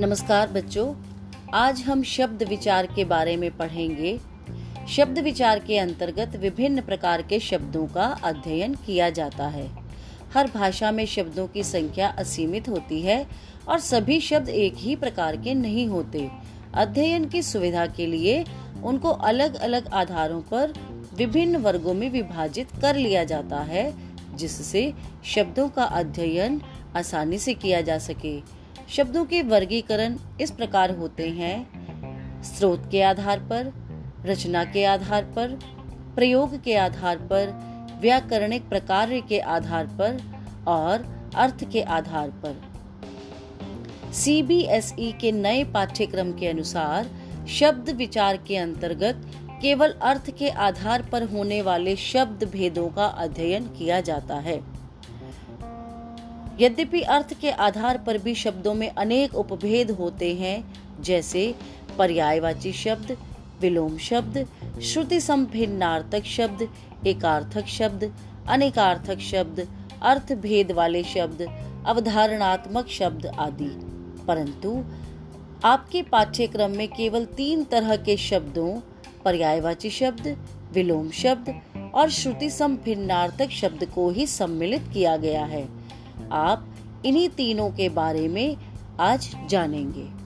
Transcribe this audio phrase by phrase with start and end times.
[0.00, 0.94] नमस्कार बच्चों,
[1.54, 4.18] आज हम शब्द विचार के बारे में पढ़ेंगे।
[4.88, 9.66] शब्द विचार के अंतर्गत विभिन्न प्रकार के शब्दों का अध्ययन किया जाता है।
[10.34, 13.26] हर भाषा में शब्दों की संख्या असीमित होती है
[13.68, 16.30] और सभी शब्द एक ही प्रकार के नहीं होते।
[16.74, 18.44] अध्ययन की सुविधा के लिए
[18.82, 20.72] उनको अलग अलग आधारों पर
[21.16, 23.92] विभिन्न वर्गों में विभाजित कर लिया जाता है,
[24.36, 24.92] जिससे
[25.24, 26.60] शब्दों का अध्ययन
[26.96, 28.59] आसानी से किया जा सके।
[28.96, 33.72] शब्दों के वर्गीकरण इस प्रकार होते हैं। स्रोत के आधार पर,
[34.26, 35.48] रचना के आधार पर,
[36.14, 37.46] प्रयोग के आधार पर,
[38.00, 40.22] व्याकरणिक प्रकार के आधार पर
[40.68, 42.60] और अर्थ के आधार पर।
[44.12, 47.10] सीबीएसई के नए पाठ्यक्रम के अनुसार,
[47.48, 49.22] शब्द विचार के अंतर्गत
[49.62, 54.79] केवल अर्थ के आधार पर होने वाले शब्द भेदों का अध्ययन किया जाता है।
[56.60, 61.54] यद्यपि अर्थ के आधार पर भी शब्दों में अनेक उपभेद होते हैं, जैसे
[61.98, 63.16] पर्यायवाची शब्द,
[63.60, 64.48] विलोम शब्द,
[64.82, 66.68] श्रुति संभिन्नार्थक शब्द,
[67.06, 68.14] एकार्थक शब्द,
[68.48, 69.68] अनेकार्थक शब्द,
[70.02, 71.42] अर्थ भेद वाले शब्द,
[71.86, 73.70] अवधारणात्मक शब्द आदि।
[74.26, 74.84] परंतु
[75.64, 78.80] आपके पाठ्यक्रम में केवल तीन तरह के शब्दों,
[79.24, 80.36] पर्यायवाची शब्द,
[80.72, 81.60] विलोम शब्द
[81.94, 85.80] और श्रुति संभिन्नार्थक शब्द को ही सम्मिलित किया गया है।
[86.32, 86.66] आप
[87.06, 88.56] इन्हीं तीनों के बारे में
[89.00, 90.19] आज जानेंगे।